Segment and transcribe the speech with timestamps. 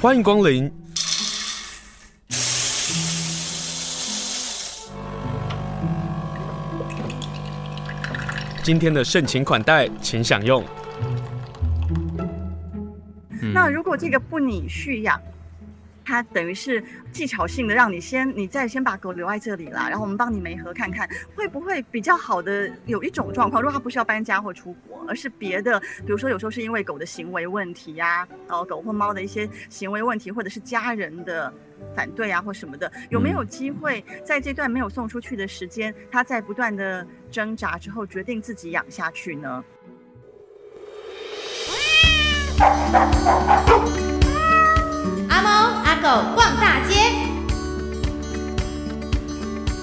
[0.00, 0.72] 欢迎光临。
[8.62, 10.64] 今天的盛情款待，请享用。
[13.52, 15.20] 那如果这个不你蓄养，
[16.08, 22.70] 它等于是技巧性的让你先，你再先把狗留在这里啦，然后我们帮你媒合看看会不会比较好的。
[22.86, 31.52] 有一种状况，如果它不是要搬家或出国，而是别的，比如说有时候是因为狗的行为问题呀、啊，然后狗或猫的一些行为问题，或者是家人的
[31.94, 39.62] 反对啊或什么的，有没有机会在这段没有送出去的时间，他在不断的挣扎之后，决定自己养下去呢？
[46.08, 46.94] 逛大街，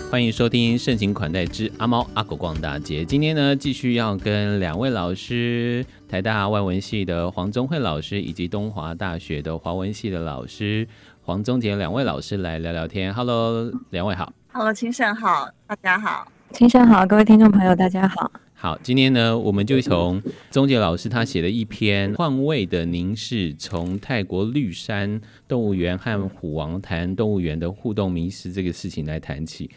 [0.09, 3.05] 欢迎收听盛情款待之阿猫阿狗逛大街。
[3.05, 10.88] 今天呢，继续要跟两位老师，台大外文系的黄宗慧老师，以及东华大学的华文系的老师
[11.21, 13.13] 黄宗杰两位老师来聊聊天。
[13.13, 14.33] Hello，两位好。
[14.52, 16.28] Hello，清盛好，大家好。
[16.50, 18.31] 清盛好，各位听众朋友，大家好。
[18.66, 29.69] 好，今天呢，我们就从钟杰老师他写的一篇《换位的凝视：从泰国绿山动物园和虎王谈动物园的互动迷失》这个事情来谈起。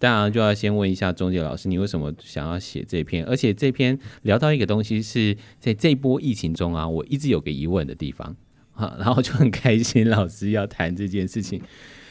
[0.00, 3.24] 当然，就要先问一下钟杰老师，你为什么想要写这篇？
[3.26, 8.34] 而且这篇聊到一个东西，是在这波疫情中啊，我一直有个疑问的地方，
[8.72, 11.62] 好， 然后就很开心老师要谈这件事情。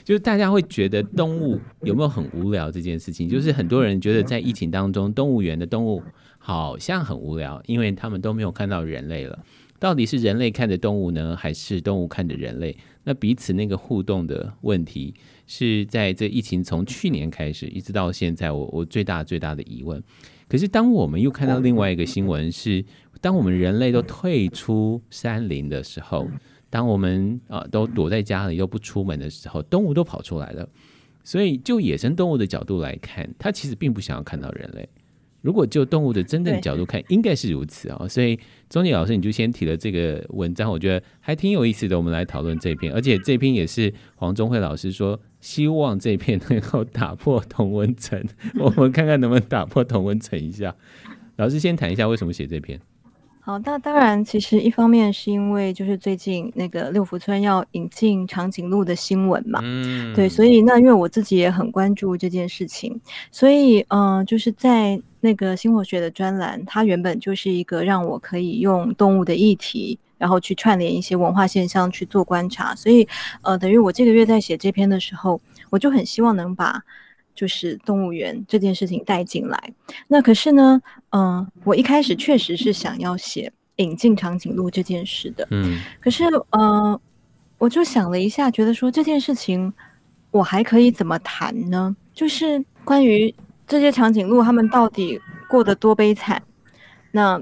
[0.04, 6.02] 就是大家会觉得动物有没有很无聊这件事情，就是很多人觉得在疫情当中，动物园的动物
[6.44, 9.46] 好像很无聊，因为他们都没有看到人类了。
[9.80, 12.76] 到底是人类看着动物呢，还是动物看着人类？
[13.04, 15.14] 那彼此那个互动的问题，
[15.46, 20.04] 是在这疫情从去年开始一直到现在，我我最大最大的疑问。
[20.48, 22.84] 可是当我们又看到另外一个新闻，是
[23.22, 26.28] 当我们人类都退出山林的时候。
[26.72, 30.66] 当我们啊都躲在家里又不出门的时候，动物都跑出来了。
[31.22, 34.88] 所以就野生动物的角度来看，它其实并不想要看到人类。
[35.42, 38.08] 如果就动物的真正角度看，应该是如此啊、哦。
[38.08, 41.98] 所以钟杰老师，你就先提了这个文章，我觉得还挺有意思的。
[41.98, 48.24] 我们来讨论这篇，而且这篇也是黄宗慧老师说，希望这篇能够打破同温层。
[48.60, 50.76] 我们看看能不能打破同温层一下。
[51.38, 52.80] 老师先谈一下为什么写这篇。
[53.44, 63.02] 好，那当然，其实一方面是因为就是最近那个六福村要引进长颈鹿的新闻嘛，嗯，对，所以那因为我自己也很关注这件事情，
[63.32, 73.08] 所以嗯、呃，就是在那个星火学的专栏，它原本就是一个让我可以用动物的议题，然后去串联一些文化现象去做观察，所以
[73.42, 75.42] 呃，等于我这个月在写这篇的时候，
[75.72, 76.84] 我就很希望能把。
[77.34, 79.74] 就是动物园这件事情带进来，
[80.08, 87.00] 那可是呢，嗯、呃，我一开始确实是想要写引进长颈鹿这件事的，嗯，可是，呃，
[87.58, 89.72] 我就想了一下，觉得说这件事情
[90.32, 91.96] 我还可以怎么谈呢？
[92.14, 93.34] 就是关于
[93.66, 95.20] 这些长颈鹿，他们到底
[95.50, 96.42] 过得多悲惨？
[97.12, 97.42] 那。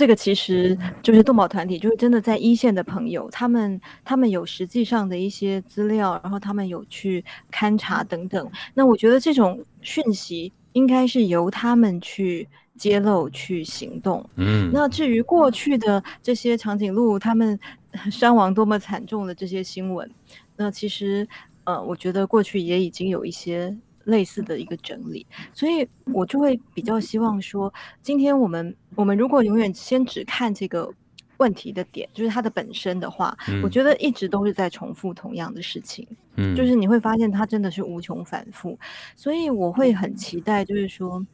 [0.00, 7.22] 这个其实就是动保团体，就是真的在一线的朋友，他们他们有实际上的一些资料，然后他们有去
[7.52, 8.50] 勘察等等。
[8.72, 14.24] 那我觉得这种讯息应该是由他们去揭露、去行动。
[14.36, 17.60] 嗯，那至于过去的这些长颈鹿，他们
[18.10, 20.10] 伤亡多么惨重的这些新闻，
[20.56, 21.28] 那其实
[21.64, 23.76] 呃，我觉得过去也已经有一些。
[24.10, 27.72] 类似的一个整理，所以我就会比较希望说，
[28.02, 30.92] 今天我们我们如果永远先只看这个
[31.38, 36.06] 问题的点，就是它的本身的话，嗯，我觉得一直都是在重复同样的事情，
[36.36, 38.78] 嗯，就是你会发现它真的是无穷反复，
[39.16, 41.24] 所以我会很期待，就是说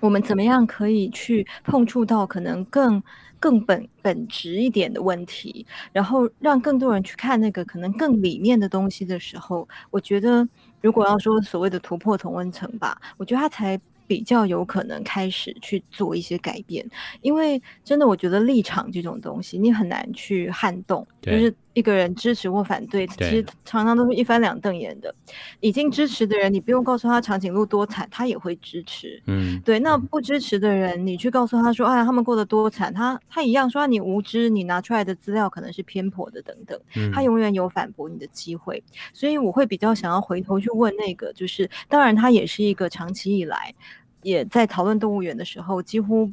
[0.00, 3.02] 我们怎么样可以去碰触到可能更
[3.40, 10.46] 更本本质一点的问题，然后让更多人去看那个可能更里面的东西的时候，我觉得。
[10.84, 16.86] 如果要说所谓的突破同温层吧，我觉得他才比较有可能开始去做一些改变，
[17.22, 21.54] 因为真的，我觉得立场这种东西，你很难去撼动，就是。
[21.74, 25.12] 一个人支持或反对，其实常常都是一翻两瞪眼的。
[25.58, 29.20] 已经支持的人，你不用告诉他长颈鹿多惨，他也会支持。
[29.26, 29.80] 嗯，对。
[29.80, 36.80] 那不支持的人，你去告诉他说：“哎呀，他们过得多惨。”他他一样说：“你无知，你拿出来的资料可能是偏颇的，等等。”
[37.12, 38.80] 他永远有反驳你的机会。
[39.12, 43.74] 所以我会比较想要回头去问那个，就是当然，他也是一个长期以来
[44.22, 46.30] 也在讨论动物园的时候几乎。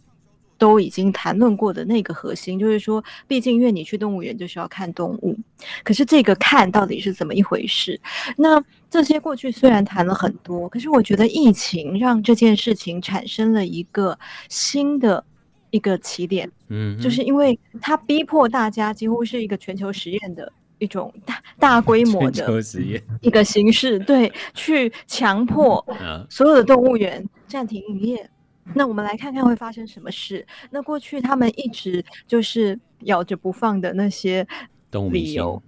[0.61, 5.35] 都已经谈论过的那个核心，就是说，毕竟因为你去动物园就是要看动物，
[5.83, 7.99] 可是这个看到底是怎么一回事？
[8.37, 14.15] 那这些过去虽然谈了很多，可是我觉得疫情让这件事情产生了一个
[14.49, 15.25] 新的
[15.71, 22.45] 一个起点，嗯，就是因为它逼迫大家几乎是一个全球实验的一种大大规模的
[23.21, 25.83] 一个形式，对，去强迫
[26.29, 28.29] 所有的动物园暂停营业。
[28.73, 30.45] 那我们来看看会发生什么事。
[30.69, 34.45] 那过去他们一直就是咬着不放的那些
[35.11, 35.61] 理由，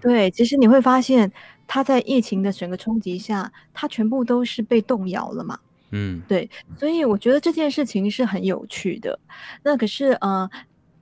[0.00, 1.30] 对，其实你会发现，
[1.66, 5.58] 它在疫情的整个冲击下，它全部都是被动摇了嘛。
[5.90, 6.48] 嗯，对，
[6.78, 9.18] 所以我觉得这件事情是很有趣的。
[9.62, 10.48] 那可是，呃，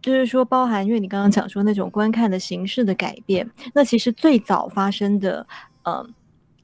[0.00, 5.46] 就是说，包含因为你刚刚讲说那种观看的形式的改变，那其实最早发生的，
[5.82, 6.08] 呃。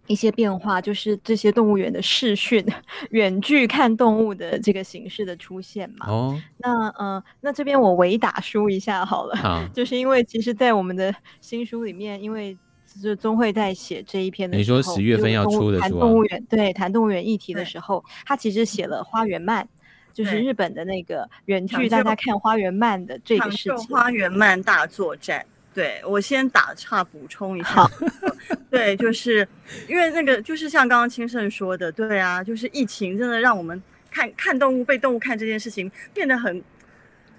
[0.07, 2.65] 一些变化就是这些动物园的视讯、
[3.11, 6.07] 远距看动物的这个形式的出现嘛。
[6.09, 9.37] 哦，那呃，那这边我微打书一下好了。
[9.37, 12.55] 好， 就是因为其实，在我们的新书里面，因为
[12.87, 19.67] 就是中会在写这一篇的时候，你说十月份要出的书，谈动物园对谈动物园议题的时候，他其实写了花园漫，
[20.13, 23.89] 就是日本的那个远距大家看花园漫的这个事情。
[23.89, 25.45] 花园漫大作战。
[25.75, 27.85] 对，我先打岔补充一下，
[28.71, 29.47] 对，就是
[29.89, 36.63] 因为那个就是像刚刚青盛说的，对啊，就是疫情真的让我们看看动物被动物看这件事情变得很，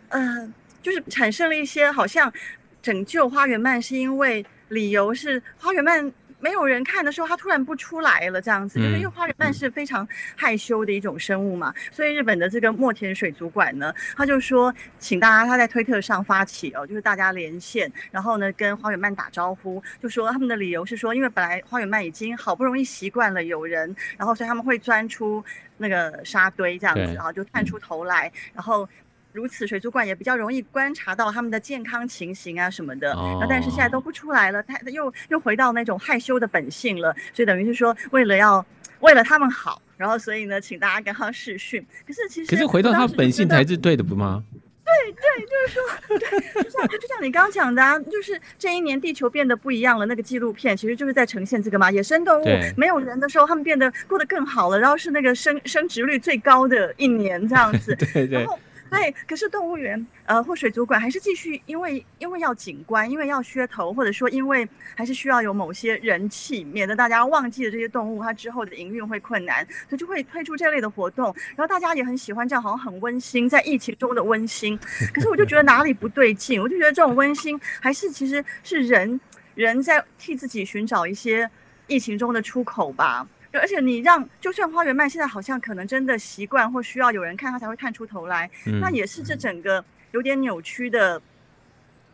[0.09, 2.31] 嗯、呃，就是产生了一些好像
[2.81, 6.11] 拯救花园鳗是因为理由是花园鳗。
[6.39, 25.43] 没有人看的时候，它突然不出来了，这样子，就是因为花园鳗是非常害羞的一种生物嘛，所以日本的这个墨田水族馆呢，他就说，请大家他在推特上发起哦，就是大家连线，然后呢跟花园鳗打招呼，就说他们的理由是说，因为本来花园鳗已经好不容易习惯了有人，然后所以他们会钻出
[25.77, 28.88] 那个沙堆这样子，然后就探出头来，然后。
[29.35, 33.13] 如此，水族馆也比较容易观察到他们的健康情形啊什么的。
[33.13, 37.13] 那、哦、但是现在都不出来了，他又又回到那种害羞的本性了。
[37.33, 38.65] 所以等于是说，为了要
[39.01, 41.85] 为了他们好，然后所以呢，请大家跟他试训。
[42.07, 44.41] 可是其实，可是回到他本性才是对的，不吗？
[44.85, 46.19] 对对，就是说，
[46.53, 50.05] 对，就像就像你刚刚讲的啊，就是这一年地球变得不一样了。
[50.05, 52.45] 那个纪录片其实就是在呈现这个嘛，野生动物
[52.77, 57.95] 没有人的时候，他们变得过得更好了，然后是那个生生殖率最高的一年这样子。
[58.13, 58.39] 对对。
[58.39, 58.59] 然后
[58.89, 71.35] 对，可是动物园呃或水族馆还是继续，因为因为要景观，因为要噱头，或者说因为还是需要有某些人气，免得大家忘记了这些动物，它之后的营运会困难，所以就会推出这类的活动。
[71.55, 74.77] 然后大家也很喜欢这样，好像很温馨，在疫情中的温馨。
[75.13, 79.19] 可是我就觉得哪里不对劲，我就觉得这种温馨还是其实是人
[79.55, 81.49] 人在替自己寻找一些
[81.88, 83.27] 疫情中的出口吧。
[83.59, 91.21] 而且你让，就算花园麦现在好像可能真的习惯或需要有人看它才会探出头来，嗯、那也是这整个有点扭曲的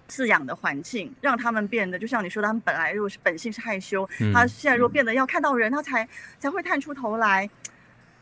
[0.10, 6.08] 饲养的环境，让他们变得就像你说的，他们本来如果是本性是害羞，他现在如果变得要看到人，他才
[6.38, 7.50] 才会探出头来。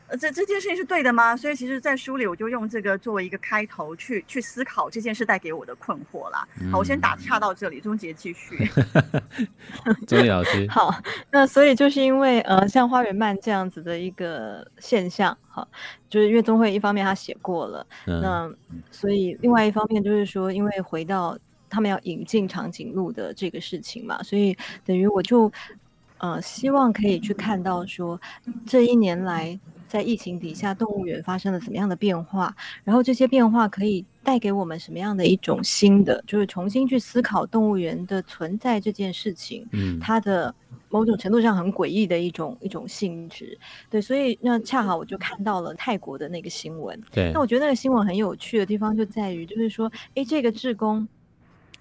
[0.10, 1.38] 呃，这这件事情是对的吗？
[1.38, 6.48] 所以其实，在书里我就用这个作为一个开头去去思考这件事带给我的困惑啦。
[6.72, 8.68] 好，我先打岔到这里，宗杰继续。
[10.08, 10.92] 宗杰老师， 好，
[11.30, 15.68] 那所以就是因为呃，像花园漫这样子的一个现象，哈，
[16.10, 18.52] 就是因为中会一方面他写过了，嗯、那
[18.90, 21.38] 所以另外一方面就是说，因为回到
[21.70, 25.52] 他们要引进长颈鹿的这个事情嘛，所以等于我就
[26.18, 28.20] 呃希望可以去看到说
[28.66, 29.60] 这一年来。
[29.90, 32.56] 在疫情底下，动物园发生了怎么样的变化？
[32.84, 39.68] 然后这些变化可以带给我们什么样的一种新的，就是重新去思考动物园的存在这件事情。
[39.72, 40.54] 嗯，它的
[40.90, 43.58] 某种程度上很诡异的一种一种性质。
[43.90, 47.02] 对，所以那恰好我就看到了泰国的那个新闻。
[47.12, 51.08] 对，那我觉得那个新闻很有趣的地方就在于，就是说，哎，这个志工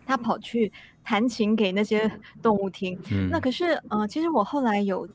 [0.06, 0.72] 他跑去
[1.04, 2.10] 弹琴给那些
[2.40, 2.98] 动物听。
[3.12, 5.06] 嗯，那可是，呃，其实我后来有。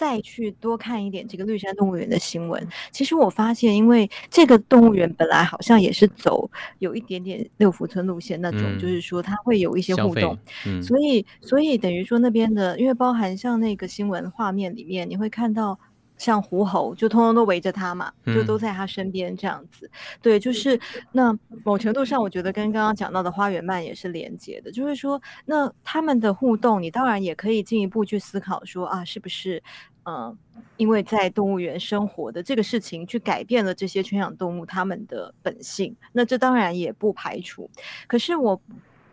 [0.00, 15.78] 再去多看一点这个绿山动物园的新闻，其实我发现，因为这个动物园本来好像也是走有一点点六福村路线那种，嗯、就是说它会有一些互动，嗯、所以所以等于说那边的，因为包含像那个新闻画面里面，你会看到
[16.20, 20.78] 像狐猴就通通都围着他嘛，就都在他身边这样子，嗯、对，就是
[21.12, 21.34] 那
[21.64, 29.62] 某程度上，我觉得跟刚刚讲到的花园鳗也是连接的，就是说那他们的互动，你当然也可以进一步去思考说啊，是不是？
[30.04, 30.36] 嗯，
[30.76, 37.70] 因为在动物园生活的这个事情，去改变了这些圈养动物它们的本性，那这当然也不排除。
[38.06, 38.60] 可是我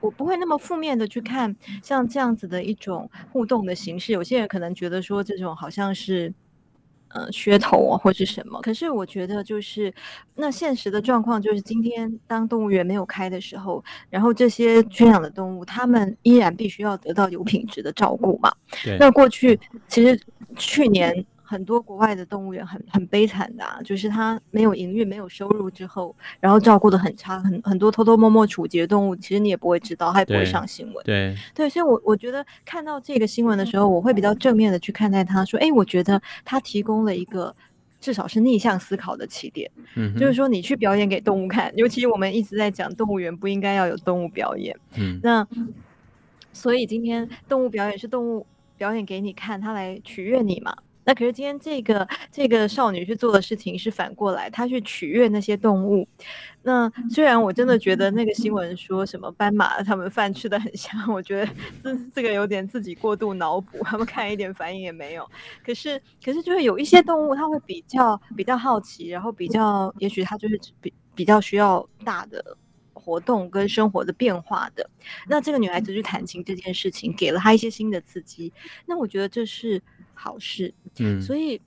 [0.01, 4.11] 我不会那么负面的去看像这样子的一种互动的形式。
[4.11, 6.33] 有些人可能觉得说这种好像是。
[7.17, 8.61] 呃，噱头啊，或是什么？
[8.61, 9.91] 可是我觉得，就是
[10.35, 18.53] 那现实的状况，就是今天当动物园没有开的时候，然后这些圈养的动物，它们依然必须要得到有品质的照顾嘛。
[18.83, 20.19] 对那过去其实
[20.55, 31.03] 去年很多国外的动物园很很悲惨的啊，就是它没有营运、没有收入之后，然后照顾得很差，很很多偷偷摸摸处决动物，其实你也不会知道，它也不会上新闻。
[31.05, 37.55] 对对，所以我我觉得看到这个新闻的时候，我会比较正面的去看待它，说，哎，我觉得它提供了一个。
[37.99, 45.45] 至少是逆向思考的起点，嗯，就是说你去表演给动物看，尤其我们一直在讲动物园不应该要有动物表演，嗯，那
[46.53, 48.45] 所以今天动物表演是动物
[48.77, 50.77] 表演给你看，它来取悦你嘛。
[51.07, 56.05] 那可是今天这个这个少女去做的事情是反过来，她去取悦那些动物。
[56.63, 65.25] 那虽然我真的觉得那个新闻说什么斑马他们饭吃的很香，我觉得这这个有点自己过度脑补，他们看一点反应也没有。
[65.65, 72.57] 可是可是就是有一些动物，它会比较比较好奇，然后比较也许它就是比比较需要大的
[72.91, 74.89] 活动跟生活的变化的。
[75.29, 78.51] 那这个女孩子去弹琴这件事情，给了她一些新的刺激。
[78.85, 79.81] 那我觉得这是。
[80.17, 81.61] 好事，嗯，所以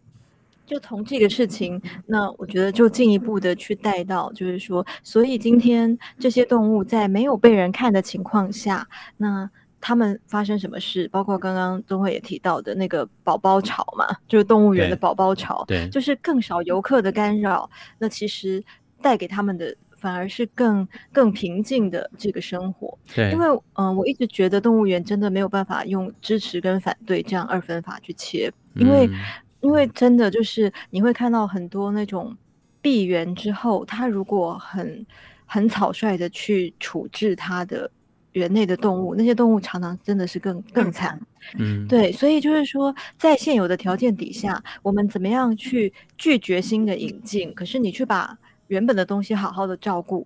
[0.67, 9.49] 就从这个事情，那我觉得就进一步的去带到，就是说，所以今天这些动物在没有被人看的情况下，那
[9.81, 11.09] 他们发生什么事？
[11.09, 18.63] 包括刚刚宗慧也提到的那个宝宝潮嘛，就是动物园的宝宝潮，对，就是更少游客的干扰，那其实
[19.01, 19.75] 带给他们的。
[20.01, 29.15] 反而是更更平静的这个生活，对，因为嗯、呃，我一直觉得动物园真的没有办法用支持跟反对这样二分法去切，因为、嗯、
[29.61, 32.35] 因为真的就是你会看到很多那种
[32.81, 35.07] 闭园之后，它如果很
[35.45, 37.91] 很草率的去处置它的
[38.33, 41.21] 园内的动物，那些动物常常真的是更更惨，
[41.59, 47.53] 嗯，对，所以就是说，在现有的条件底下，我们怎么样去拒绝新的引进？
[47.53, 48.39] 可是你去把
[48.71, 50.25] 原本的东西好好的照顾，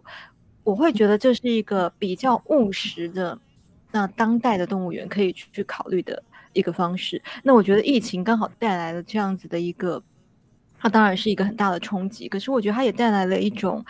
[0.62, 3.38] 我会觉得这是一个比较务实的，
[3.90, 6.22] 那当代的动物园可以去去考虑的
[6.52, 7.20] 一个方式。
[7.42, 10.02] 那我觉得疫情刚好带来了这样子的一个，
[10.78, 13.82] 它当然是一个很大的冲击，可是我觉得它也带来了一种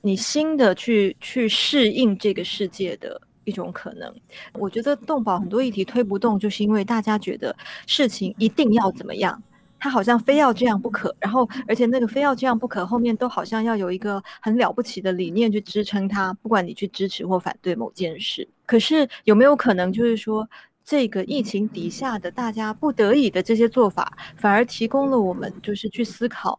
[0.00, 4.12] 你新的去去适应这个世界的一种可能。
[4.54, 7.54] 我觉得动保很多议题推不动，就是因为大家觉得
[7.86, 9.40] 事情一定要怎么样。
[9.78, 18.46] 他好像非要这样不可，然后而且那个非要这样不可后面都好像要有一个很了不起的理念去支撑他，不管你去支持或反对某件事。
[18.66, 20.48] 可是有没有可能就是说，
[20.84, 26.58] 这个疫情底下的大家不得已的这些做法，反而提供了我们就是去思考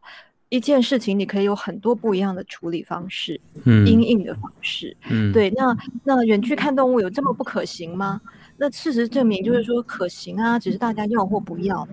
[0.50, 5.50] 一件事情，你可以有很多不一样的处理方式，嗯，因应的方式，嗯，对。
[5.52, 8.20] 那那远去看动物有这么不可行吗？
[8.62, 11.88] 那事实证明，就是说可行啊，只是大家要或不要。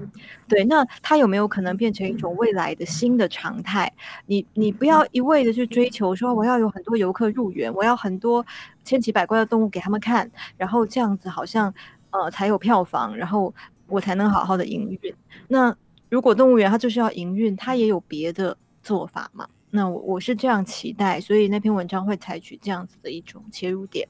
[0.48, 3.92] 对，那它有没有可能变成一种未来的新的常态？
[4.26, 8.44] 你你不要一味的去追求说我要有很多游客入园，我要很多
[8.82, 11.72] 千奇百怪的动物给他们看，然后这样子好像
[12.10, 13.54] 呃才有票房，然后
[13.86, 15.14] 我才能好好的营运。
[15.46, 15.72] 那
[16.08, 19.48] 如果动物园它就是要营运，它也有别的做法嘛？
[19.70, 24.08] 那我我是这样期待，所以那篇文章会采取这样子的一种切入点。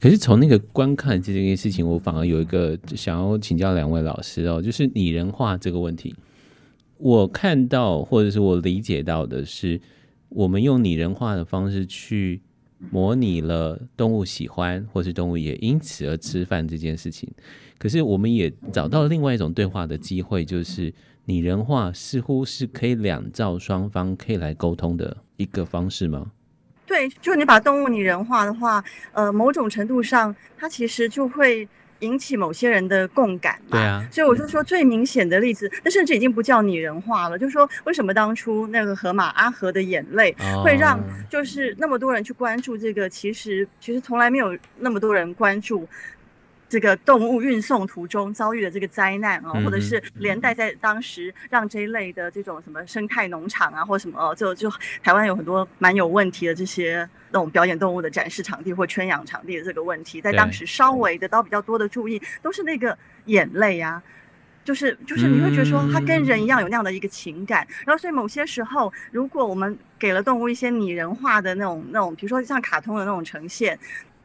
[0.00, 6.14] 可是从那个观看这件事情，我反而有一个想要请教两位老师哦，就是拟人化这个问题。
[6.98, 9.80] 我看到或者是我理解到的是，
[10.28, 12.40] 我们用拟人化的方式去
[12.90, 17.28] 模拟了动物喜欢，或是动物也因此而吃饭这件事情。
[17.78, 20.92] 可是我们也找到另外一种对话的机会，就是
[21.24, 26.30] 拟人化似乎是可以两造双方可以来沟通的一个方式吗？
[26.86, 31.66] 对，就你把动物拟人化的话，呃，某种程度上，它其实就会
[32.00, 33.78] 引起某些人的共感嘛。
[33.78, 34.06] 对啊。
[34.12, 41.00] 所以我就说最明显的例子，那甚至已经不叫拟人化了，就是说为什么当初那个河马阿和的眼泪会让
[41.30, 45.88] 就是那么多人去关注这个，其实其实从来没有那么多人关注。
[46.74, 54.68] 这个动物运送途中遭遇的这个灾难啊，或者是连带在当时让这一类的这种什么生态农场啊，或什么就就
[55.00, 64.02] 台湾有很多蛮有问题的这些那种表演动物的展示场地或圈养场地的这个问题，在当时稍微得到比较多的注意，都是那个眼泪啊，
[64.64, 73.78] 就是就是你会觉得说它跟人一样有那样的一个情感，然后所以某些时候，如果我们给了动物一些拟人化的那种那种，比如说像卡通的那种呈现。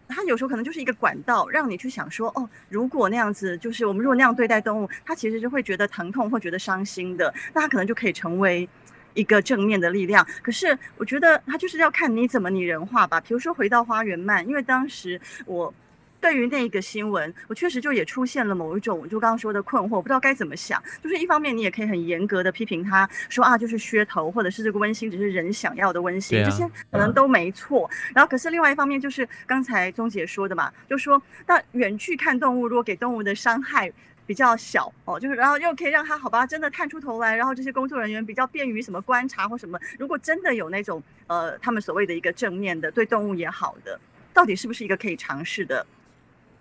[0.09, 8.67] 它有时候可能就是一个管道，让你去想说，哦，如果那样子，就是我们如果那样对待动物，它其实就会觉得疼痛或觉得伤心的，那它可能就可以成为
[9.13, 10.25] 一个正面的力量。
[10.41, 13.21] 可是我觉得它就是要看你怎么拟人化吧。
[13.21, 15.73] 比如说回到花园慢，因为当时我。
[16.21, 20.81] 对于那个新闻，我确实就也出现了某一种，我就刚刚说的困惑，我不知道该怎么想。
[21.01, 27.89] 就是一方面，你也可以很严格的批评他，说啊，就是噱头，或者是这个温馨只是人想要的温馨，这些可能都没错。
[28.13, 33.91] 然后，可是另外一方面，就是刚才钟姐说的嘛，就说那远距看动物，如果给动物的伤害
[34.25, 39.79] 比较小哦，就是然后又可以让他好吧，真的探出头来，然后这些工作人员比较便于什么观察或什么。
[39.97, 43.99] 如果真的有那种呃，他们所谓的一个正面的对动物也好的，
[44.33, 45.85] 到底是不是一个可以尝试的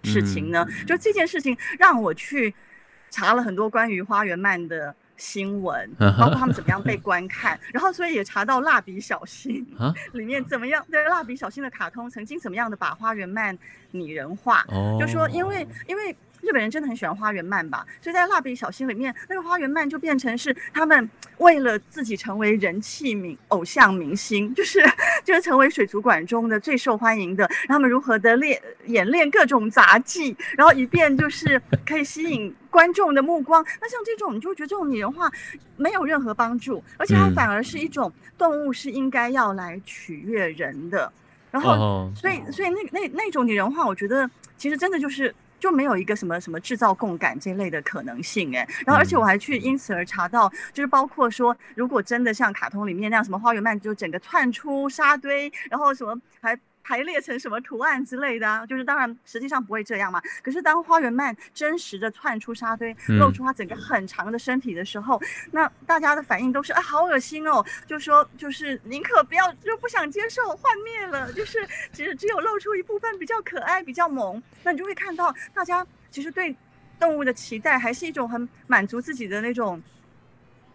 [0.05, 0.67] 事情呢？
[0.69, 2.55] 嗯、就这件事情让我去
[3.11, 9.67] 查了很多关于花园漫的新闻， 包括他们怎么样被观看， 然后所以也查到蜡笔小新
[10.13, 13.57] 里面怎么样，对蜡笔小新的卡通曾经怎么样的把花园漫
[13.91, 16.15] 拟人化，哦、就说因为因为。
[16.41, 17.87] 日本人真的很喜欢花园鳗吧？
[18.01, 24.81] 所以在蜡笔小新里面，那个花园鳗就变成是他们为了自己成为人气明偶像明星，就是
[25.25, 33.65] 就是成为水族馆中的最受欢迎的，让他们如何的练演练各种杂技，然后以便就是可以吸引观众的目光。
[33.81, 35.31] 那像这种，你就觉得这种拟人化
[35.77, 41.13] 没有任何帮助，而且它反而是一种动物是应该要来取悦人的。
[41.51, 45.35] 然后，所以所以那那那种拟人化，我觉得其实真的就是。
[45.59, 56.59] 就没有一个什么什么制造共感这类的可能性哎，然后而且我还去因此而查到，就是包括说，如果真的像卡通里面那样，什么花园漫就整个窜出沙堆，然后什么还。
[56.89, 58.65] 排列成什么图案之类的啊？
[58.65, 60.19] 就是当然，实际上不会这样嘛。
[60.43, 67.63] 可是当花园鳗真实的窜出沙堆，露出它整个很长的身体的时候，嗯、那大家的反应都是啊，好恶心哦！
[67.87, 71.31] 就说就是宁可不要，就不想接受幻灭了。
[71.35, 71.59] 就是
[71.93, 76.57] 只只有露出一部分比较可爱、比较萌，那你就会看到大家其实对
[76.99, 79.83] 动物的期待还是一种很满足自己的那种。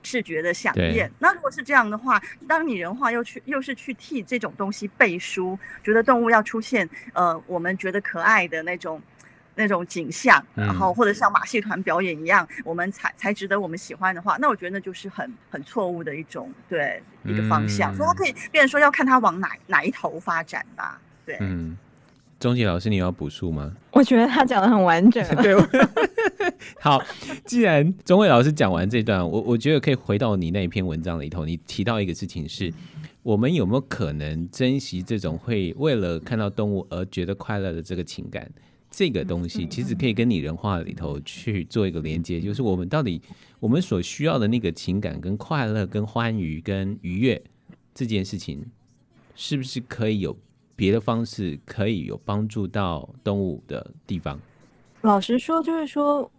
[0.03, 9.01] 视觉的想念，那如果是这样的话，当拟人化又去又是去替这种东西背书，觉得动物要出现呃，我们觉得可爱的那种
[9.55, 21.37] 那种景象，嗯、然后或者像马戏团表演一样，我们才才值得我们喜欢的话，那我觉得那就是很很错误的一种对一个方向，嗯、所以它可以变成说要看它往哪哪一头发展吧，对。
[21.39, 21.77] 嗯
[22.43, 23.73] 钟杰老师，你要补述吗？
[23.91, 25.25] 我觉得他讲的很完整。
[25.41, 25.55] 对，
[26.77, 27.01] 好，
[27.45, 32.69] 既然钟伟老师讲完这段，我我觉得可以回到你那一篇文章里头，你提到一个事情是，
[33.21, 38.51] 我们有没有可能珍惜这种会为了看到动物而觉得快乐的这个情感？
[38.91, 43.21] 这个东西其实可以跟拟人化里头去做一个连接，就是我们到底
[43.61, 47.41] 我们所需要的那个情感、跟快乐、跟欢愉、跟愉悦
[47.95, 48.61] 这件事情，
[49.33, 50.35] 是不是可以有？
[50.75, 54.39] 别的方式可以有帮助到动物的地方。
[55.01, 56.31] 老实说，就是说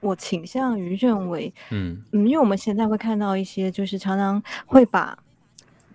[0.00, 5.18] 我倾向于认为，嗯嗯，因为我们现在会看到一些，就是常常会把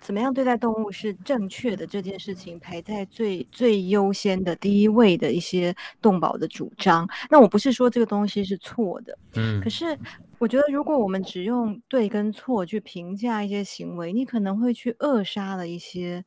[0.02, 7.08] 怎么样对待动物是正确的这件事情排在最最优先的第一位的一些动保的主张。
[7.30, 9.98] 那我不是说这个东西是错的，嗯，可是
[10.40, 16.26] 我觉得如果我们只用对跟错去评价一些行为，你可能会去扼杀了一些。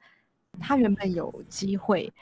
[0.59, 2.13] 他原本有机会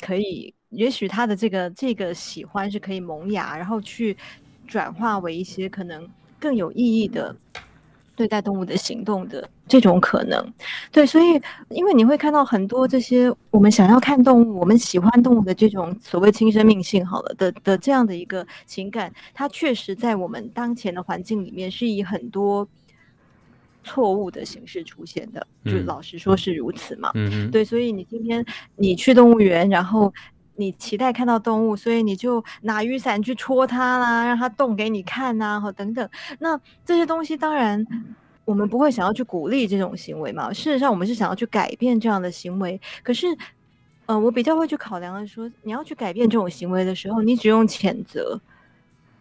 [0.00, 4.16] 可以，也许他的这个这个喜欢是可以萌芽，然后去
[4.66, 6.08] 转化为一些可能
[6.38, 7.34] 更有意义的
[8.16, 10.44] 对待动物的行动的这种可能。
[10.90, 22.66] 对，所以因为你会看到很多这些我们想要看动物，我们喜欢动物的这种所谓亲生命性好了的的这样的一个情感，它确实在我们当前的环境里面是以很多。
[23.82, 27.10] 错误的形式出现的，就老实说是如此嘛。
[27.14, 28.44] 嗯，对，所以你今天
[28.76, 30.12] 你去动物园，然后
[30.56, 36.08] 你期待看到动物，所以你就拿雨伞去戳它啦，让它动给你看呐、啊，或等等。
[36.38, 37.84] 那这些东西当然
[38.44, 40.52] 我们不会想要去鼓励这种行为嘛。
[40.52, 42.80] 事实上，我们是想要去改变这样的行为。
[43.02, 43.26] 可是，
[44.06, 48.40] 呃，我比较会去考量的说，你要去改变这种行为的时候，你只用谴责。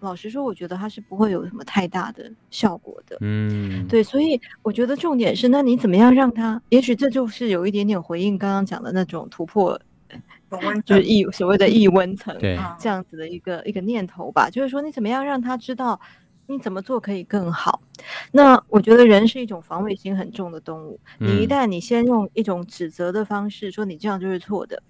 [0.01, 3.17] 老实说，我觉得它是不会有什么太大的效果的。
[3.21, 6.61] 嗯，对，所以我觉得重点是，那你怎么样让它？
[6.69, 9.79] 也许这就是有一点点回应刚刚讲的那种突破，
[10.85, 14.49] 就是异所谓的异温层，对，这样子的一个一个念头吧。
[14.49, 15.99] 就是说，你怎么样让他知道
[16.47, 17.81] 你怎么做可以更好？
[18.31, 20.97] 那我觉得人是一种防卫心很重的动物。
[21.17, 24.81] 你一旦你先用一种指责的方式说你这样就是错的，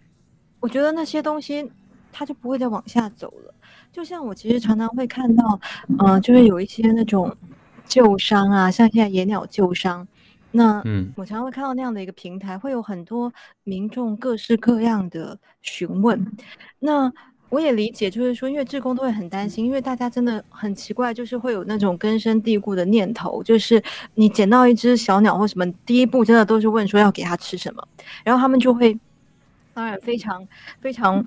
[0.60, 1.67] 我觉得那些东西
[2.12, 3.54] 它就不会再往下走了。
[3.91, 7.36] 就像我其实常常会看到，嗯、呃，就是有一些那种
[7.86, 10.08] 旧伤啊，像现在野鸟旧伤，
[10.52, 16.25] 那嗯，我常常会看到那样的一个平台，会有很多民众各式各样的询问。
[16.80, 17.12] 那
[17.49, 27.86] 我也理解，就是说，因为志工都会很担心，因为大家真的很奇怪，就是会有那种根深蒂固的念头，就是你捡到一只小鸟或什么，第一步真的都是问说要给它吃什么，
[28.23, 28.97] 然后他们就会，
[29.73, 30.47] 当然非常
[30.80, 31.25] 非常。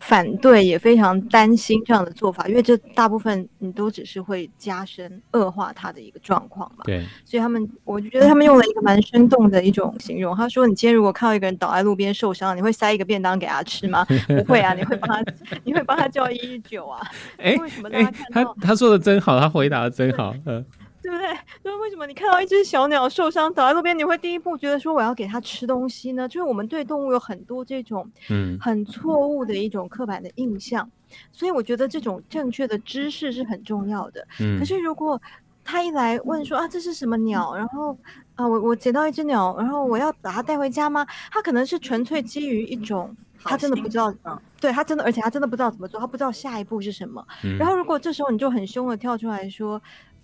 [0.00, 6.82] 反对，也非常担心这样的做法，因为这大部分你都只是会加深恶化他的一个状况嘛。
[6.84, 10.34] 对，所以他们，我就觉得他们用了一个蛮生动的一种形容。
[10.34, 14.04] 他说：“你今天如果看到一个人倒在路边受伤，你会塞一个便当给他吃吗？
[14.26, 15.32] 不会啊，你会帮他，
[15.64, 17.00] 你会帮他叫一一九啊。
[17.36, 18.54] 哎，为什么大家看到？
[18.60, 20.64] 他他说的真好，他回答的真好，嗯。”
[21.02, 21.26] 对不对？
[21.64, 26.28] 就是为什么你看到一只小鸟受伤倒在路边，你会第一步觉得说我要给它吃东西呢？
[26.28, 34.26] 就是我们对动物有很多这种嗯很错误的一种刻板的印象，嗯、所以我觉得这种正确的知识是很重要的。
[34.40, 35.20] 嗯，可是如果
[35.64, 37.96] 他一来问说啊这是什么鸟，然后
[38.34, 41.06] 啊我我捡到一只鸟，然后我要把它带回家吗？
[41.30, 47.26] 他可能是纯粹基于一种他真的不知道，嗯，对他真的，而且他真的不知道怎么做，他不知道下一步是什么。
[47.42, 49.80] 嗯、然后如果这时候你就很凶的跳出来说。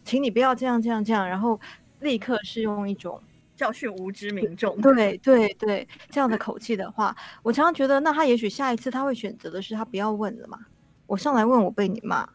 [0.07, 1.61] 请你不要这样这样这样，然后
[2.01, 3.21] 立刻是用一种
[3.57, 10.59] 教训无知民众，对对对，这样的口气的话，我常常觉得，那他也许下一次他会选择的是他不要问了嘛。
[11.07, 12.29] 我上来问我被你骂，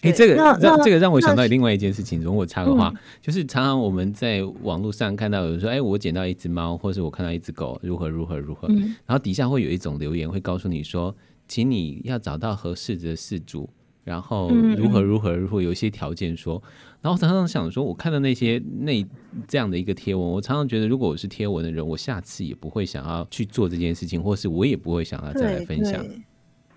[0.00, 11.14] 哎，这个让这个让我想到另外一件事情，如果插个话，嗯、就是常常我们在网络上看到有人说，哎，我捡到一只猫，或是我看到一只狗，如何如何如何，嗯、然后底下会有一种留言会告诉你说，
[11.46, 13.68] 请你要找到合适的事主。
[14.04, 16.70] 然后如何如何如何有一些条件说，嗯、
[17.02, 19.04] 然后常常想说，我看到那些那
[19.46, 26.04] 这样的一个贴文，我常常觉得，如果我是贴文的人，我下次也不会想要去做这件事情，或是我也不会想要再来分享，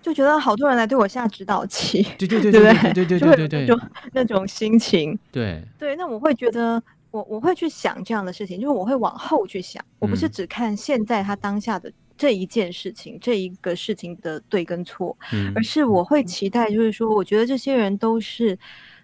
[0.00, 2.62] 就觉得好多人来对我下指导棋，对对对对
[2.92, 3.36] 对对对？
[3.36, 3.80] 对对，就
[4.12, 11.92] 那种心情，对对，那我会觉得，我我会去想这样的事情，就是我会往后去想，我不是只看现在他当下的。
[12.16, 18.58] 这一件事情，这一个事情的对跟错，嗯、而是我会期待，就是说，我觉得这些人都是，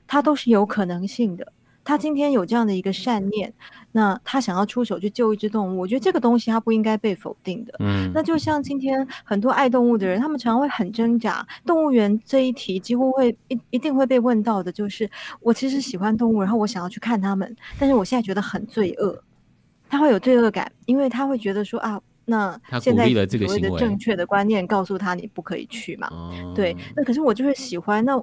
[0.07, 1.53] 他都是有可能性的。
[1.85, 3.53] 他今天有这样的一个善念，
[3.91, 7.75] 那他想要出手去救一只动物，我觉得这个东西他不应该被否定的。
[7.81, 11.45] 嗯，那就像今天很多爱动物的人，他们常常会很挣扎。
[11.67, 19.21] 动物园这一题几乎会一一定会被问到的，就是我其实喜欢动物，然后我想要去看他们，但是我现在觉得很罪恶，
[19.89, 22.01] 他会有罪恶感，因为他会觉得说啊。
[22.25, 26.09] 那现在所谓的正确的观念告诉他你不可以去嘛？
[26.55, 28.05] 对，那可是我就是喜欢。
[28.05, 28.23] 那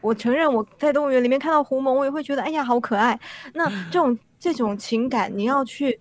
[0.00, 3.18] 我承认我在动物园里面看到狐獴，我也会觉得哎呀好可爱。
[3.52, 6.00] 那这种 这种情感，你要去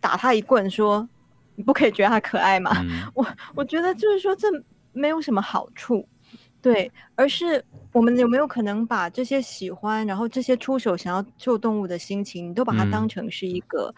[0.00, 1.08] 打他一棍，说
[1.56, 2.70] 你不可以觉得他可爱嘛？
[2.84, 4.46] 嗯、 我我觉得就是说这
[4.92, 6.06] 没有什么好处，
[6.62, 13.92] 对，而是我们有没有可能把这些喜欢，然后这些出手想要救动物的心情，你都把它当成是一个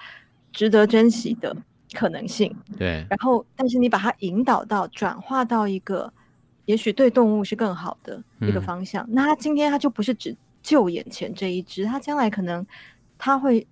[0.50, 1.54] 值得珍惜的。
[1.92, 6.12] 可能性对，然后但是你把它引导到转化到一个
[6.64, 12.64] 也许对动物是更好的一个方向，嗯、那它今天它就不是只救眼前这一只，它将来可能
[13.18, 13.66] 它会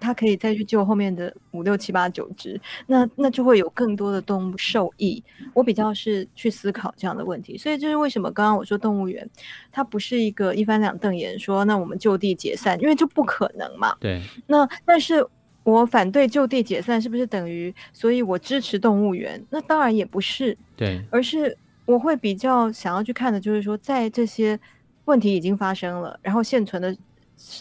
[0.00, 5.22] 它可以再去救后面的五六七八九只，那那就会有更多的动物受益。
[5.52, 9.28] 我比较是去思考这样的问题，所以这是为什么刚刚我说动物园
[9.70, 13.94] 它不是一个一翻两瞪眼说那我们就地解散，因为就不可能嘛。
[14.00, 15.26] 对，那但是。
[15.62, 19.42] 我反对就地解散，是不是等于所以我支持动物园？
[19.50, 24.58] 那当然也不是，对，而是我会比较想要去看的，就是说，在这些
[25.04, 26.96] 问题已经发生了，然后现存的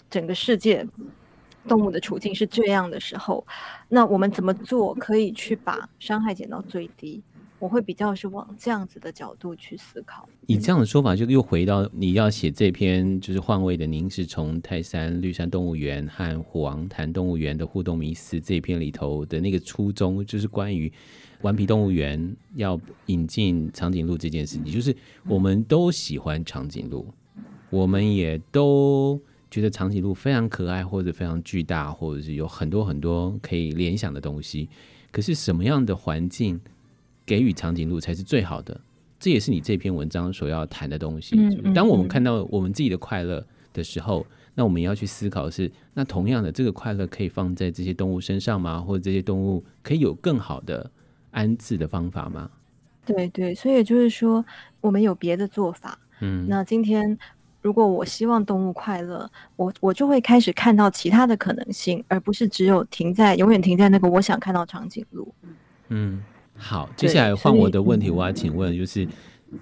[0.09, 0.85] 整个世界
[1.67, 3.45] 动物的处境是这样的时候，
[3.89, 7.21] 那我们怎么做可以去把伤害减到最低？
[7.59, 10.27] 我会比较是往这样子的角度去思考。
[10.47, 20.91] 以这样的说法，就又回到你要写这篇就是换位的您是，从泰山绿山动物园和虎王潭动物园的互动迷思这篇里头的那个初衷，就是关于
[21.41, 24.65] 顽皮动物园要引进长颈鹿这件事情。
[24.65, 24.95] 就是
[25.27, 27.13] 我们都喜欢长颈鹿，
[27.69, 34.69] 我们也都觉得长颈鹿非常可爱，或者非常巨大，或者是有很多很多可以联想的东西。
[35.11, 36.59] 可是什么样的环境
[37.29, 38.81] 给予长颈鹿才是最好的，
[39.19, 41.37] 这也是你这篇文章所要谈的东西。
[41.75, 48.79] 当我们看到我们自己的快乐的时候，那我们也要去思考是：那同样的这个快乐可以放在这些动物身上吗？
[48.81, 50.89] 或者这些动物可以有更好的
[51.29, 52.49] 安置的方法吗？
[53.05, 54.43] 对对，所以就是说，
[54.81, 55.99] 我们有别的做法。
[56.21, 57.15] 嗯，那今天
[57.61, 65.31] 如果我希望动物快乐，我我就会开始看到其他的可能性，而不是只有停在永远停在那个我想看到长颈鹿。
[65.89, 66.23] 嗯。
[66.59, 69.07] 好，接下来换我的问题，我要请问，就是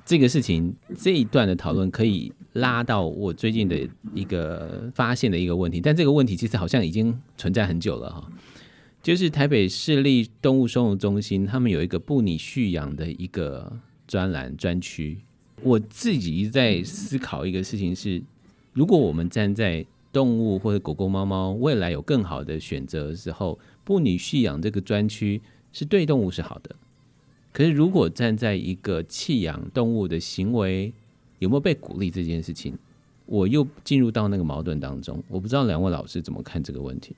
[0.03, 8.27] 这个事情这一段的讨论可以拉到我最近的一个发现的一个问题，但这个问题其实好像已经存在很久了哈。
[9.03, 13.71] 就是台北市立动物收容中心，他们有一个不拟蓄养的一个
[14.07, 15.19] 专栏专区。
[15.61, 18.21] 我自己一直在思考一个事情是，
[18.73, 25.39] 如果我们站在动物或者狗狗猫猫未来有更好的选择的时候，不拟蓄养这个专区
[25.71, 26.75] 是对动物是好的。
[27.57, 30.93] 可是如果站在一个弃养动物的行为
[31.39, 32.77] 有没有被鼓励这件事情，
[33.25, 35.23] 我又进入到那个矛盾当中。
[35.27, 37.15] 我不知道两位老师怎么看这个问题。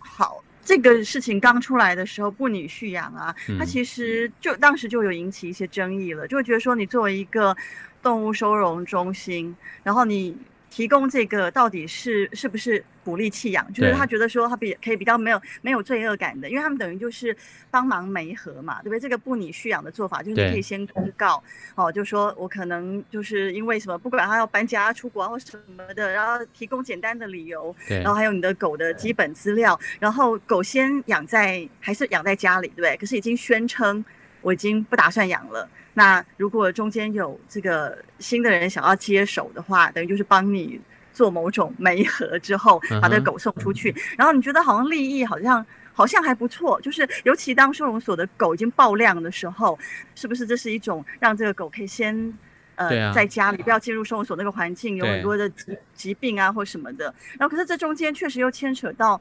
[0.00, 7.56] 好，这个事情刚出来的时候，不拟蓄养啊，它其实就当时就有引起一些争议了，就会觉得说你作为一个
[8.02, 9.54] 动物收容中心，
[9.84, 10.36] 然后你。
[10.72, 13.70] 提供这个到底是是不是鼓励弃养？
[13.74, 17.36] 就是他觉得说他比可以比较没有没有罪恶感的，因为他们等于就是
[17.70, 18.98] 帮忙媒合嘛，对不对？
[18.98, 32.96] 这个不拟续养的做法就是你可以先公告哦，就说我可能就是因为什么，不管他要搬家、出国或什么的，然后提供简单的理由，然后还有你的狗的基本资料，然后狗先养在还是养在家里，对不对？
[32.96, 34.02] 可是已经宣称
[34.42, 35.68] 我已经不打算养了。
[35.94, 40.80] 那如果中间有这个新的人想要接手的话，等于就是帮你
[41.12, 44.14] 做某种媒合之后，把这个狗送出去，uh.
[44.18, 49.78] 然后你觉得好像利益好像好像还不错，就是尤其当收容所的狗已经爆量的时候，
[50.14, 52.32] 是不是这是一种让这个狗可以先
[52.76, 59.20] 呃、啊、在家里不要进入收容所那个环境，有很多的疾疾病啊或什么的，然后可是这中间确实又牵扯到，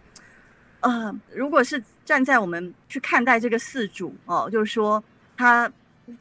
[0.80, 5.04] 呃，如果是站在我们去看待这个饲主哦，就是说
[5.42, 5.72] 他。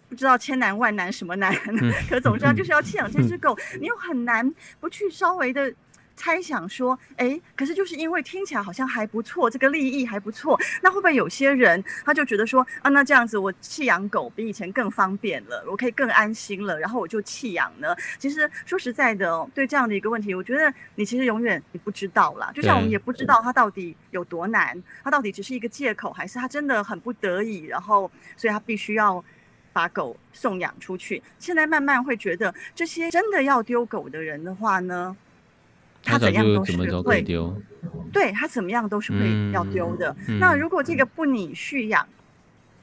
[0.08, 1.52] 不知道千难万难什么难，
[2.08, 5.72] 可总之他就是要弃养这只狗，你又很难不去稍微的
[6.20, 17.96] 猜想说，哎，可是就是因为听起来好像还不错，这个利益还不错，那会不会有些人他就觉得说，啊，那这样子我弃养狗比以前更方便了，我可以更安心了，然后我就弃养呢？
[18.18, 29.24] 其实说实在的，对这样的一个问题，我觉得你其实永远你不知道啦，就像我们也不知道他到底有多难，他到底只是一个借口，还是他真的很不得已，然后所以他必须要。
[29.72, 35.16] 把狗送养出去，现在慢慢会觉得这些真的要丢狗的人的话呢，
[36.02, 37.54] 他怎样都是会丢，
[38.12, 40.14] 对他怎么样都是会要丢的。
[40.28, 42.06] 嗯、那如果这个不拟续养，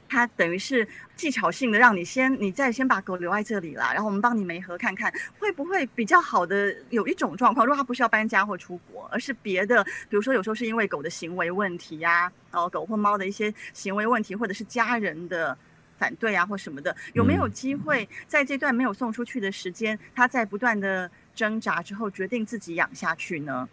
[0.08, 6.74] 它等于是技巧性的让你先，你再先把狗留在这里啦，然后我们帮你媒合看看会不会比较好的。
[6.90, 15.56] 有一种状况，如果它不是要搬家或出国，而是别的，比如说有时候是因为狗的行为问题呀、啊，然后狗或猫的一些行为问题，或者是家人的。
[15.98, 23.68] 反对啊，或什么的，有没有机会在这段没有送出去的时间，它在不断的挣扎之后，决定自己养下去呢？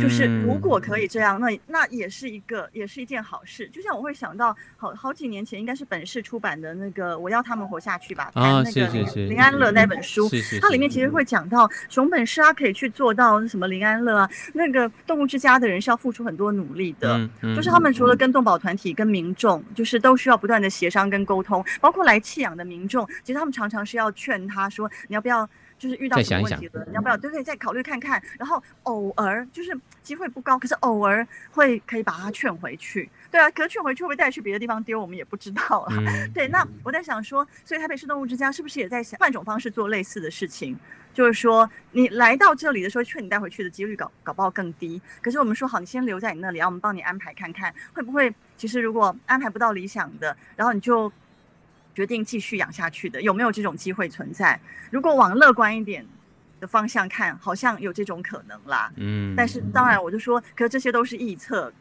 [0.00, 3.68] 就是如果可以这样，那那也是一个，也是一件好事。
[3.68, 8.86] 就像我会想到，好好几年前应该是本市出版的那个《我要他们活下去》吧，谈那个
[9.28, 10.26] 林安乐那本书，
[10.62, 25.46] 它里面其实会讲到熊本市他可以去做到什么林安乐啊，那个动物之家的人是要付出很多努力的，就是他们除了跟动保团体、跟民众，就是都需要不断的协商跟沟通，包括来弃养的民众，其实他们常常是要劝他说，你要不要？
[25.78, 28.22] 就是遇到什么问题了，你要不要对对，再考虑看看。
[28.38, 33.10] 然后偶尔就是机会不高，可是偶尔会可以把他劝回去。
[33.30, 35.94] 对啊，可是劝回去会不会带去别的地方丢，我们也不知道啊。
[35.98, 40.78] 嗯、 对，那我在想说，所以台北市动物之家是不是也在想换种方式做类似的事情？
[41.12, 45.00] 就是说，你来到这里的时候，劝你带回去的几率搞搞不好更低。
[45.20, 51.12] 可是我们说好，你先留在你那里，然后我们帮你安排看看，会不会其实如果安排不到理想的，然后你就。
[51.94, 54.58] 决定继续养下去的，有没有这种机会存在？
[54.90, 56.04] 如果往乐观一点
[56.60, 58.92] 的方向看，好像有这种可能啦。
[58.96, 61.72] 嗯，但是当然，我就说，可是这些都是臆测。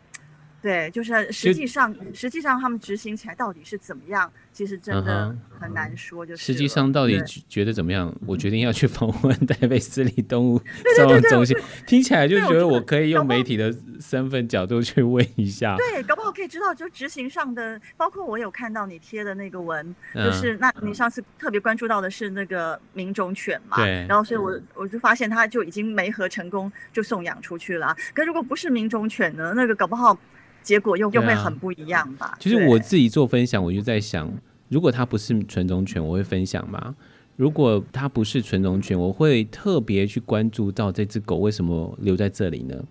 [0.63, 4.31] 对，就是实际上，实际上他们执行起来到底是怎么样？
[4.53, 6.25] 其实真的很难说。
[6.25, 6.45] 就是、uh.
[6.45, 8.15] 实际上到底觉得怎么样？
[8.25, 10.61] 我决定要去访问台北市立动物
[10.95, 15.75] 收容中心，听起来就觉得我可以用媒体的身份角度去问一下。
[15.75, 23.75] 对，搞不好可以知道，就执行上的，包括我有看到你贴的那个文，就是那你上次特别关注到的是那个名种犬嘛？
[23.83, 24.05] 对。
[24.07, 27.93] 然后所以我我就发现它就已经没合成功，就送养出去了。
[28.13, 29.51] 可如果不是名种犬呢？
[29.57, 30.17] 那个搞不好。
[30.63, 32.37] 结果又又会很不一样吧？
[32.39, 34.31] 其实、啊就是、我自己做分享，我就在想，
[34.69, 36.95] 如果它不是纯种犬，我会分享吗？
[37.35, 42.83] 如果它不是纯种犬，我会特别去关注到这只狗为什么留在这里呢？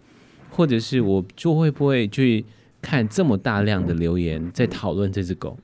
[0.50, 2.44] 或者是我就会不会去
[2.80, 5.56] 看这么大量的留言在讨论这只狗？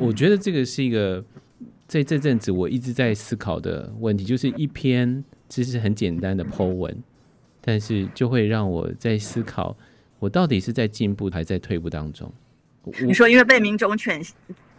[0.00, 1.22] 我觉得这个是一个
[1.86, 6.96] 在这阵子我一直在思考的问题，就是一篇其实很简单的 po 文，
[7.60, 9.76] 但是就会让我在思考。
[10.24, 12.32] 我到底是在进步还是在退步当中？
[13.02, 14.22] 你说因为被民种犬、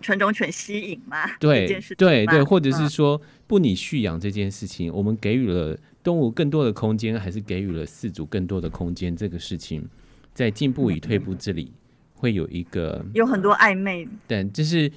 [0.01, 1.17] 纯种犬吸引吗？
[1.39, 9.15] 对，对对，或者是说不你蓄养这件事情，嗯，我们给予了动物更多的空间，还是给予了饲主更多的空间？
[9.15, 9.87] 这个事情
[10.33, 11.71] 在进步与退步这里
[12.15, 14.07] 会有一个有很多暧昧。
[14.25, 14.91] 但就是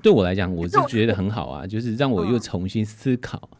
[0.00, 3.50] 对我来讲，我是觉得很好啊，就是让我又重新思考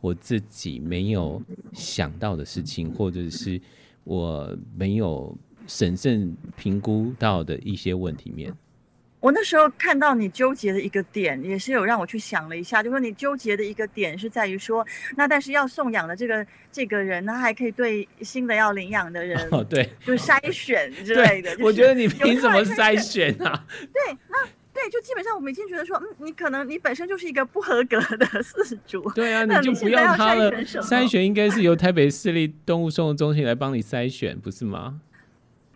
[0.00, 1.42] 我自己没有
[1.74, 3.60] 想到的事情，或者是
[4.04, 5.36] 我没有。
[5.66, 8.52] 审慎评估到的一些问题面，
[9.20, 21.56] 我那时候看到你纠结的一个点，也是有让我去想了一下，就说你纠结的一个点是在于说，那但是要送养的这个这个人，他还可以对新的要领养的人， 哦，对，就筛选之类的。
[21.60, 23.64] 我觉得你凭什么筛选啊？
[23.80, 29.08] 对，那对，就基本上我们已经觉得说，嗯，你可能你本身就是一个不合格的饲主。
[29.14, 30.52] 对啊， 你就不要他了。
[30.64, 35.00] 筛选应该是由台北市立动物收容中心来帮你筛选，不是吗？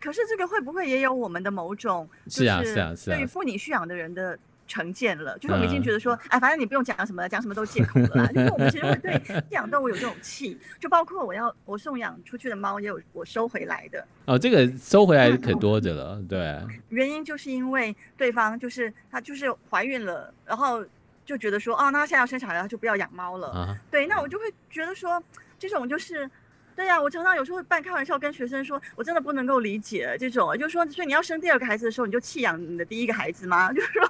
[0.01, 5.39] 可是这个会不会也有我们的某种，是啊是啊是啊，对于妇女续养的人的成见了？
[5.39, 8.27] 就是我们已经觉得说，哎，反正你不用讲什么，讲什么都借口了。
[8.29, 14.07] 就是我们其实会对饲 养动物有这种气，就包括我要我送养出去的猫，也有我收回来的。
[14.27, 16.59] 哦，这个收回来可多着了，对。
[16.91, 20.85] 原因就是因为对方就是她就是怀孕了，然后
[21.25, 23.49] 就觉得说，哦，那她现在要生小孩，就不要养猫了。
[23.49, 23.77] 啊。
[23.91, 25.23] 对，那我就会觉得说，
[25.59, 26.31] 这种就是。
[26.79, 33.71] 对呀、我常常有时候半开玩笑跟学生说，我真的不能够理解这种，就是说，所以你要生第二个孩子的时候，你就弃养你的第一个孩子吗？
[33.75, 34.03] 就是说，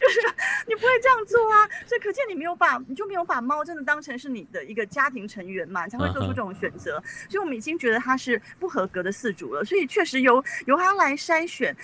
[0.00, 0.20] 就是
[0.66, 1.68] 你不会这样做啊。
[1.84, 6.92] 所以可见你没有把，你就没有把猫真的当成是你的一个家庭成员嘛，才会做出这种选择。
[7.28, 11.76] 所以我们已经觉得它是不合格的饲主了，所以确实由由他来筛选。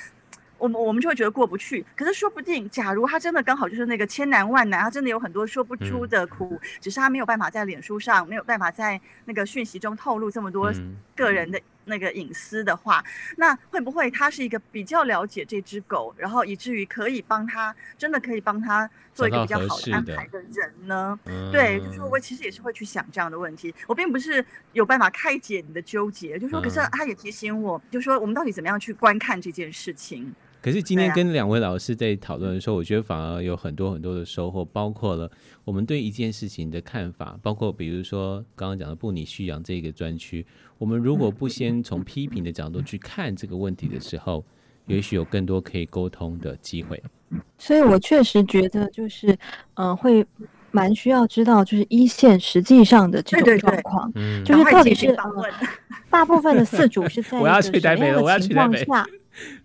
[0.60, 10.70] 我们我们就会觉得过不去，可是说不定，假如他真的刚好就是那个千难万难，他真的有很多说不出的苦，嗯、只是他没有办法在脸书上，没有办法在那个讯息中透露这么多
[11.16, 21.18] 个人的那个隐私的话，嗯、那会不会他是一个比较了解这只狗，然后以至于可以帮他，真的可以帮他做一个比较好的安排的人呢？
[21.50, 24.44] 对，就是说我其实也是会去想这样的问题，我并不是
[24.74, 30.32] 有办法开解你的纠结，就是说，可是他也提醒我，就是说我们到底怎么样去观看这件事情。
[30.62, 35.30] 可是今天跟两位老师在讨论的时候，我觉得反而有很多很多的收获，包括了
[35.64, 40.46] 我们对一件事情的看法，包括比如说刚刚讲的不拟续养这个专区，
[40.76, 44.44] 我们如果不先从批评的角度去看这个问题的时候，
[44.86, 47.02] 也许有更多可以沟通的机会。
[47.56, 49.34] 所以我确实觉得，就是
[49.74, 50.26] 嗯、会
[50.72, 55.16] 蛮需要知道，就是一线实际上的这种状况，嗯，就是到底是、
[56.10, 59.06] 大部分的四主是在一个什么样的情况下？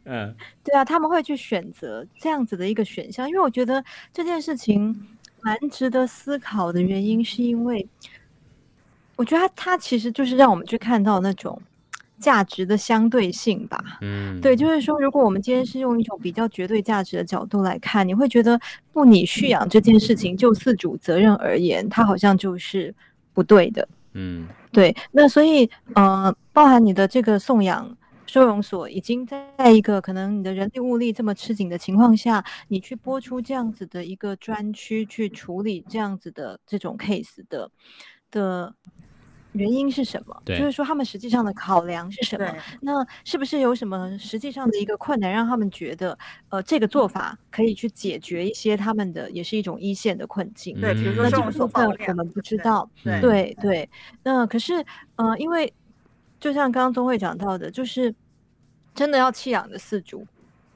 [0.08, 4.96] 嗯，对啊，他们会去选择这样子的一个选项，因为我觉得这件事情
[5.42, 7.88] 蛮值得思考的原因，是因为
[9.16, 11.60] 我觉得它它其实就是让我们去看到那种
[12.20, 13.84] 价值的相对性吧。
[14.02, 18.60] 嗯，对，就是说，如果我们今天是用一种比较绝对价值的角度来看，你会觉得
[18.94, 22.94] 不你蓄养这件事情，就自主责任而言，它好像就是
[23.34, 23.88] 不对的。
[24.14, 27.98] 嗯，对，那所以呃，包含你的这个送养。
[28.28, 37.70] 收容所已经在一个可能你的人力物力这么吃紧的情况下，你去拨出这样子的一个专区去处理这样子的这种 case 的
[38.32, 38.74] 的
[39.54, 40.42] 原因是什么？
[40.44, 42.54] 对就是说他们实际上的考量是什么？
[42.82, 46.18] 那是不是有什么实际上的一个困难，让他们觉得
[46.50, 50.78] 呃这个做法可以去解决一些他们的也是一种一线的困境？
[50.82, 52.90] 对，比如说这种部分我们不知道。
[53.02, 53.90] 对对，对，对，
[54.24, 54.86] 那可是
[55.16, 55.72] 呃，因为。
[56.46, 58.14] 就像刚刚宗慧讲到的，就是
[58.94, 60.24] 真的要弃养的饲主，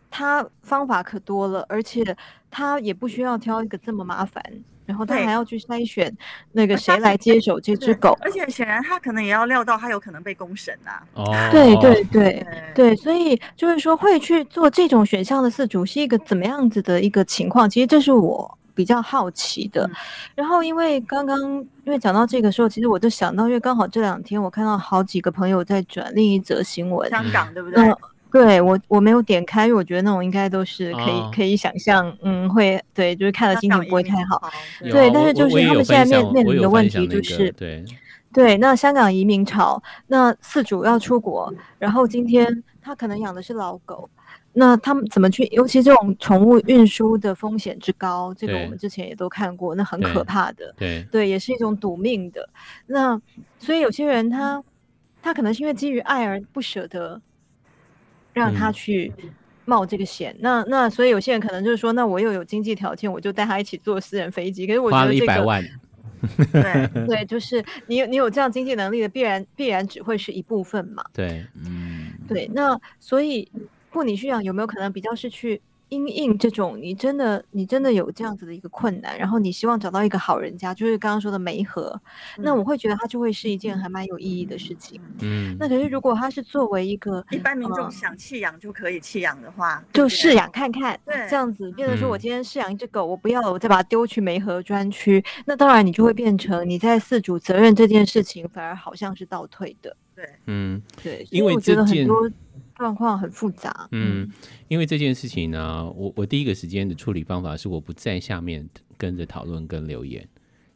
[0.09, 2.03] 他方法可多了，而且
[2.49, 4.43] 他也不需要挑一个这么麻烦，
[4.87, 6.11] 然后他还要去筛选
[6.53, 11.03] 那个谁来接手这只狗，而且显然他可能也要料到他有可能被公审呐。
[11.13, 17.69] 哦，对对对对，所以就是说会去做这种选项的饲主是一个怎么样子的一个情况？
[17.69, 18.57] 其实这是我。
[18.79, 19.91] 比较好奇的，嗯、
[20.35, 21.37] 然后因为刚刚
[21.83, 27.83] 因为讲到这个时候，其实我就想到，因为刚好这两天我看到好几个朋友在转另一则新闻，香港对不对？
[27.83, 27.97] 嗯、
[28.31, 34.49] 对我我没有点开，因为我觉得那种应该都是可以、哦、可以想象，嗯，会对，就是看了心情不会太好。
[34.79, 37.85] 对，对，但是就是他们现在面面临的问题就是，那个、对
[38.31, 44.09] 对，那香港移民潮，那饲主要出国，然后今天他可能养的是老狗。
[44.59, 45.45] 那他们怎么去？
[45.53, 50.75] 尤其这种宠物运输的风险之高，这个我们之前也都看过，那很可怕的。
[50.77, 52.49] 对对，也是一种赌命的。
[52.85, 53.17] 那
[53.57, 54.61] 所以有些人他
[55.21, 57.21] 他可能是因为基于爱而不舍得
[58.33, 59.13] 让他去
[59.63, 60.33] 冒这个险。
[60.33, 64.67] 嗯、那那所以有些人可能就是说，那我又有经济条件，我就带他一起坐私人飞机。
[64.67, 65.63] 可是我觉得、这个、花了一百万。
[66.51, 71.01] 对 对，就是你有你有这样经济能力的，必然必然只会是一部分嘛。
[71.13, 72.45] 对，嗯，对。
[72.53, 73.49] 那所以。
[73.91, 81.99] 不拟续养有没有可能比较是去因应这种你真的你真的有这样子的一个困难，然后你希望找到一个好人家，就是刚刚说的媒合，
[82.37, 85.01] 嗯、那我会觉得它就会是一件还蛮有意义的事情。
[85.21, 99.97] 嗯，那可是如果它是作为一个一般民众想弃养就可以弃养的话，就试养看看，对，这样子变成说我今天试养一只狗，我不要了，我再把它丢去媒合专区，那当然你就会变成你在四主责任这件事情反而好像是倒退的。
[100.15, 102.29] 对，嗯，对，因为我觉得很多。
[102.79, 103.87] 状况很复杂。
[103.91, 104.27] 嗯，
[104.69, 108.67] 因为这件事情呢，我我第一个时间的处理方法是我不在下面
[108.97, 110.27] 跟着讨论跟留言。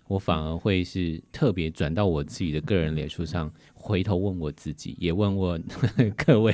[0.10, 5.64] 我反而会是特别转到我自己的个人脸书上，回头问我自己，也问问
[6.18, 6.54] 各位，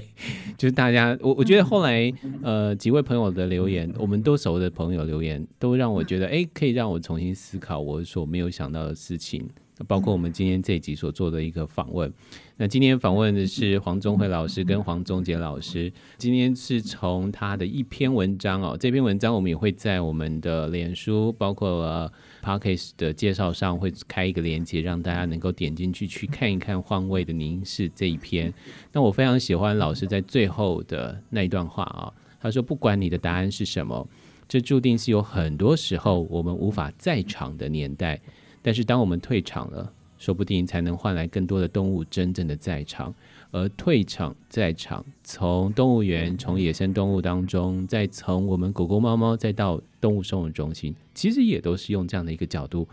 [0.55, 9.49] 就是大家，我我觉得后来呃几位朋友的留言，我们都熟的朋友留言，都让我觉得哎，可以让我重新思考我所没有想到的事情。
[9.87, 12.11] 包括我们今天这集所做的一个访问，
[12.57, 15.91] 那今天访问的是黄宗慧老师跟黄宗杰老师。
[16.17, 22.11] 今天是从他的一篇文章哦，这篇文章我们也会在我们的脸书，包括了
[22.43, 28.53] Podcast 的介绍上会开一个链接，让大家能够点进去去看一看《换位的凝视》这一篇。
[28.91, 32.11] 那我非常喜欢老师在最后的那一段话啊，
[32.41, 34.07] 他说：“不管你的答案是什么，
[34.47, 38.19] 这注定是有很多时候我们无法在场的年代。”
[38.61, 43.13] 但是，当我们退场了，说不定才能换来更多的动物真正的在场。
[43.51, 52.87] 而退场在场，从动物园，从野生动物当中，再从我们狗狗、猫猫，再到动物收容中心，其实也都是用这样的一个角度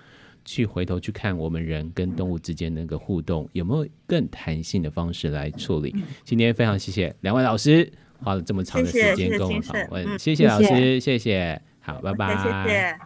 [0.47, 5.95] 去回头去看我们人跟动物之间的那个互动，有没有更弹性的方式来处理。
[6.25, 7.93] 今天非常谢谢两位老师
[8.23, 12.99] 花了这么长的时间跟我们访问，谢谢老师，谢谢，好，拜拜，谢谢，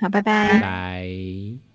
[0.00, 1.73] 好，拜拜，拜拜。